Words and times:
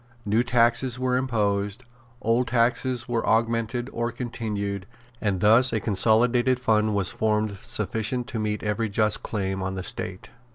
New 0.25 0.41
taxes 0.41 0.97
were 0.97 1.15
imposed; 1.15 1.83
old 2.23 2.47
taxes 2.47 3.07
were 3.07 3.23
augmented 3.23 3.87
or 3.93 4.11
continued; 4.11 4.87
and 5.21 5.41
thus 5.41 5.71
a 5.71 5.79
consolidated 5.79 6.59
fund 6.59 6.95
was 6.95 7.11
formed 7.11 7.57
sufficient 7.61 8.25
to 8.25 8.39
meet 8.39 8.63
every 8.63 8.89
just 8.89 9.21
claim 9.21 9.61
on 9.61 9.75
the 9.75 9.83
State. 9.83 10.31